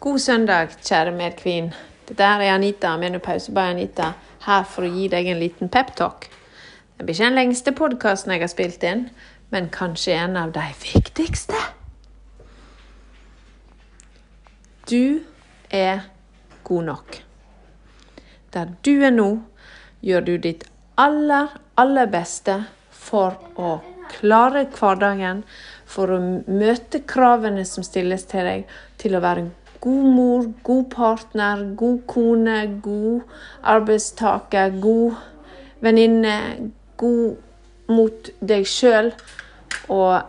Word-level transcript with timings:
God 0.00 0.18
søndag, 0.18 0.70
kjære 0.80 1.10
medkvinn. 1.12 1.66
Dette 2.08 2.24
er 2.24 2.54
Anita, 2.54 2.94
Menopause 2.96 3.52
by 3.52 3.74
Anita, 3.74 4.14
her 4.46 4.62
for 4.64 4.86
å 4.86 4.88
gi 4.94 5.10
deg 5.12 5.26
en 5.28 5.36
liten 5.42 5.68
peptalk. 5.68 6.24
Det 6.96 7.04
blir 7.04 7.18
ikke 7.18 7.26
den 7.26 7.36
lengste 7.36 7.74
podkasten 7.76 8.32
jeg 8.32 8.40
har 8.40 8.48
spilt 8.48 8.86
inn, 8.88 9.02
men 9.52 9.68
kanskje 9.68 10.16
en 10.16 10.38
av 10.40 10.54
de 10.56 10.64
viktigste. 10.86 11.60
Du 14.88 15.20
er 15.68 16.08
god 16.64 16.88
nok. 16.88 17.20
Der 18.56 18.72
du 18.80 18.94
er 19.04 19.12
nå, 19.12 19.28
gjør 20.00 20.28
du 20.30 20.34
ditt 20.48 20.64
aller, 20.96 21.52
aller 21.76 22.08
beste 22.08 22.62
for 22.88 23.36
å 23.60 23.82
klare 24.16 24.64
hverdagen, 24.72 25.44
for 25.84 26.08
å 26.08 26.24
møte 26.48 27.04
kravene 27.04 27.68
som 27.68 27.84
stilles 27.84 28.24
til 28.32 28.48
deg, 28.48 28.70
til 28.96 29.12
å 29.12 29.26
være 29.28 29.50
god 29.80 30.04
mor, 30.14 30.48
god 30.62 30.84
partner, 30.90 31.74
god 31.76 32.00
kone, 32.06 32.80
god 32.82 33.20
arbeidstaker, 33.62 34.80
god 34.80 35.14
venninne, 35.80 36.70
god 36.96 37.36
mot 37.88 38.30
deg 38.40 38.66
sjøl. 38.68 39.12
Og 39.88 40.22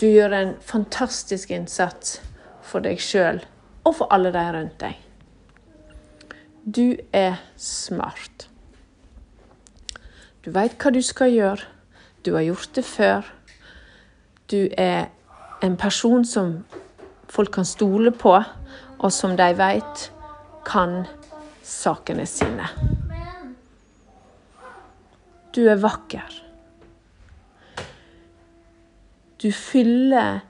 du 0.00 0.06
gjør 0.06 0.36
en 0.38 0.54
fantastisk 0.60 1.50
innsats 1.50 2.20
for 2.62 2.84
deg 2.84 3.00
sjøl 3.02 3.42
og 3.82 3.96
for 3.98 4.14
alle 4.14 4.30
de 4.34 4.44
rundt 4.54 4.78
deg. 4.80 4.98
Du 6.62 6.94
er 7.12 7.40
smart. 7.58 8.46
Du 10.44 10.50
veit 10.54 10.78
hva 10.78 10.90
du 10.94 11.00
skal 11.02 11.34
gjøre. 11.34 11.66
Du 12.22 12.34
har 12.36 12.46
gjort 12.46 12.70
det 12.78 12.84
før. 12.86 13.26
Du 14.50 14.68
er 14.78 15.10
en 15.62 15.76
person 15.76 16.24
som 16.24 16.62
folk 17.32 17.52
kan 17.54 17.64
stole 17.64 18.12
på, 18.12 18.34
og 18.98 19.12
som 19.12 19.36
de 19.36 19.48
vet 19.56 20.08
kan 20.68 21.02
sakene 21.64 22.26
sine. 22.28 22.68
Du 25.52 25.64
er 25.68 25.80
vakker. 25.80 26.38
Du 29.42 29.48
fyller 29.52 30.42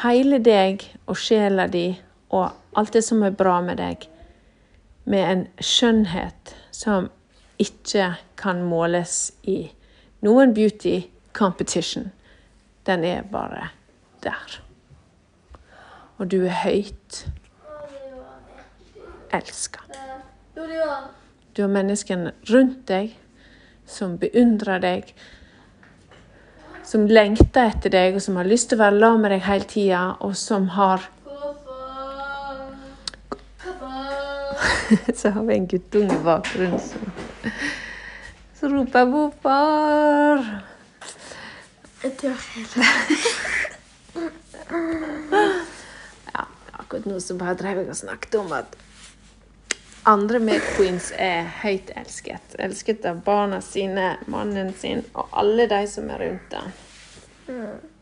hele 0.00 0.38
deg 0.42 0.86
og 1.10 1.18
sjela 1.20 1.66
di 1.70 1.90
og 2.30 2.78
alt 2.78 2.94
det 2.94 3.02
som 3.04 3.22
er 3.26 3.34
bra 3.36 3.58
med 3.66 3.80
deg, 3.82 4.06
med 5.10 5.26
en 5.26 5.44
skjønnhet 5.58 6.54
som 6.70 7.10
ikke 7.60 8.14
kan 8.40 8.62
måles 8.64 9.32
i 9.50 9.60
noen 10.24 10.54
beauty 10.56 11.02
competition. 11.36 12.10
Den 12.86 13.04
er 13.04 13.26
bare 13.28 13.70
der. 14.24 14.69
Og 16.20 16.28
du 16.28 16.42
er 16.44 16.52
høyt 16.62 17.24
elska. 19.32 19.80
Du 21.56 21.62
har 21.62 21.70
menneskene 21.72 22.32
rundt 22.50 22.82
deg 22.90 23.14
som 23.90 24.18
beundrer 24.20 24.82
deg, 24.82 25.14
som 26.86 27.06
lengter 27.10 27.72
etter 27.72 27.90
deg, 27.94 28.14
og 28.18 28.22
som 28.22 28.36
har 28.38 28.46
lyst 28.46 28.70
til 28.70 28.78
å 28.78 28.84
være 28.84 29.00
sammen 29.00 29.24
med 29.24 29.34
deg 29.34 29.42
hele 29.48 29.66
tida, 29.70 30.02
og 30.20 30.36
som 30.36 30.68
har 30.76 31.08
Så 35.14 35.30
har 35.30 35.44
vi 35.46 35.54
en 35.54 35.68
guttunge 35.70 36.14
i 36.16 36.24
bakgrunnen 36.24 36.80
som, 36.82 37.12
som 38.58 38.74
roper 38.74 39.04
'Hvorfor?' 39.06 40.44
Jeg 42.02 42.12
dør 42.22 42.38
helt. 42.54 42.76
Akkurat 46.90 47.04
nå 47.06 47.20
så 47.20 47.34
bare 47.38 47.52
drev 47.54 47.76
jeg 47.78 47.86
og 47.92 47.94
snakket 47.94 48.32
om 48.34 48.48
at 48.50 48.72
andre 50.10 50.40
medqueens 50.42 51.12
er 51.14 51.44
høyt 51.60 51.92
elsket. 51.94 52.56
Elsket 52.58 53.04
av 53.06 53.20
barna 53.22 53.60
sine, 53.62 54.16
mannen 54.26 54.72
sin 54.74 55.04
og 55.14 55.28
alle 55.38 55.68
de 55.70 55.78
som 55.86 56.10
er 56.10 56.18
rundt 56.24 56.50
dem. 56.50 56.72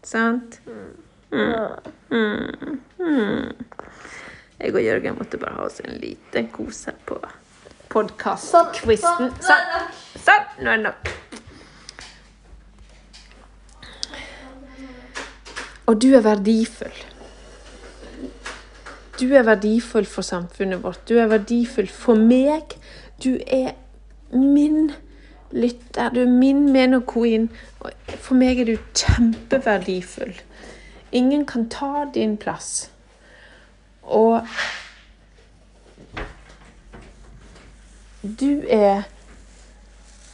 Sant? 0.01 0.57
Mm. 0.65 0.95
Mm. 1.37 2.81
Mm. 2.97 3.53
Jeg 4.57 4.73
og 4.73 4.81
Jørgen 4.87 5.21
måtte 5.21 5.43
bare 5.45 5.59
ha 5.59 5.69
oss 5.69 5.85
en 5.85 6.01
liten 6.01 6.49
kos 6.57 6.81
her 6.89 6.97
på 7.05 7.21
podkast-quizen. 7.93 9.37
Sånn. 9.45 9.69
Sånn, 10.17 10.49
nå 10.65 10.73
er 10.73 10.81
det 10.81 10.89
nok. 10.89 11.13
Og 15.93 16.01
du 16.01 16.09
er 16.17 16.25
verdifull. 16.25 17.05
Du 19.21 19.35
er 19.35 19.43
verdifull 19.43 20.07
for 20.07 20.23
samfunnet 20.23 20.83
vårt. 20.83 21.01
Du 21.09 21.19
er 21.19 21.27
verdifull 21.27 21.89
for 21.89 22.15
meg. 22.15 22.77
Du 23.25 23.39
er 23.47 23.75
min 24.33 24.93
lytter. 25.51 26.11
Du 26.15 26.21
er 26.21 26.31
min 26.31 26.73
men 26.73 26.95
Og 26.95 27.91
for 28.09 28.35
meg 28.35 28.61
er 28.61 28.65
du 28.65 28.77
kjempeverdifull. 28.95 30.35
Ingen 31.13 31.47
kan 31.47 31.69
ta 31.69 32.05
din 32.15 32.37
plass. 32.37 32.91
Og 34.03 34.47
du 38.23 38.63
er 38.69 39.03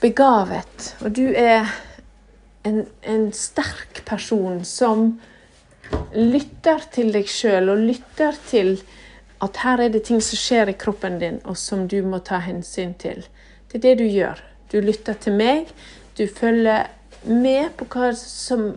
begavet, 0.01 0.97
og 1.01 1.17
du 1.17 1.33
er 1.37 1.67
en, 2.65 2.87
en 3.03 3.33
sterk 3.33 4.03
person 4.07 4.65
som 4.65 5.21
lytter 6.15 6.85
til 6.95 7.13
deg 7.15 7.29
sjøl 7.31 7.73
og 7.73 7.83
lytter 7.83 8.37
til 8.49 8.77
at 9.45 9.61
her 9.65 9.83
er 9.85 9.93
det 9.93 10.05
ting 10.09 10.23
som 10.23 10.39
skjer 10.39 10.71
i 10.73 10.77
kroppen 10.79 11.19
din, 11.21 11.41
og 11.45 11.59
som 11.59 11.87
du 11.91 11.99
må 12.07 12.21
ta 12.25 12.39
hensyn 12.45 12.95
til. 13.01 13.25
Det 13.69 13.81
er 13.81 13.87
det 13.89 13.95
du 14.01 14.05
gjør. 14.07 14.41
Du 14.73 14.79
lytter 14.81 15.19
til 15.21 15.37
meg. 15.37 15.69
Du 16.17 16.27
følger 16.31 16.87
med 17.27 17.75
på 17.79 17.89
hva 17.91 18.13
som 18.17 18.71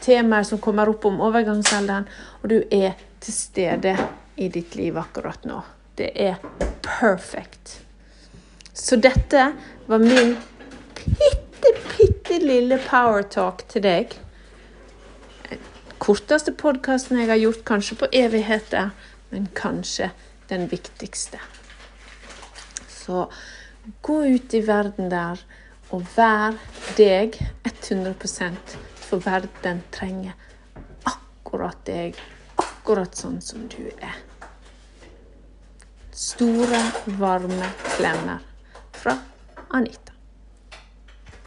temaer 0.00 0.46
som 0.48 0.60
kommer 0.62 0.88
opp 0.90 1.04
om 1.08 1.20
overgangsalderen, 1.20 2.08
og 2.40 2.48
du 2.50 2.58
er 2.72 2.96
til 3.20 3.36
stede 3.36 3.94
i 4.40 4.48
ditt 4.48 4.74
liv 4.78 4.96
akkurat 4.98 5.44
nå. 5.44 5.60
Det 5.96 6.10
er 6.16 6.40
perfect. 6.82 7.80
Så 8.72 8.96
dette 8.96 9.50
var 9.86 10.00
min 10.00 10.36
bitte, 11.04 11.74
bitte 11.92 12.40
lille 12.40 12.80
power 12.88 13.26
talk 13.28 13.66
til 13.68 13.84
deg. 13.84 14.16
Korteste 16.10 16.50
podkasten 16.58 17.20
jeg 17.20 17.28
har 17.30 17.38
gjort, 17.38 17.60
kanskje 17.62 17.96
på 18.00 18.06
evigheter, 18.18 18.88
men 19.30 19.44
kanskje 19.54 20.08
den 20.50 20.64
viktigste. 20.66 21.38
Så 22.90 23.28
gå 24.02 24.16
ut 24.32 24.56
i 24.58 24.62
verden 24.66 25.06
der 25.12 25.38
og 25.94 26.02
vær 26.16 26.58
deg 26.98 27.38
100% 27.62 28.74
for 28.96 29.22
verden 29.22 29.84
trenger 29.94 30.34
akkurat 31.06 31.78
deg, 31.86 32.18
akkurat 32.58 33.14
sånn 33.14 33.38
som 33.38 33.70
du 33.70 33.86
er. 33.94 34.18
Store, 36.10 36.86
varme 37.22 37.70
klemmer 37.94 38.42
fra 38.98 39.14
Anita. 39.70 40.09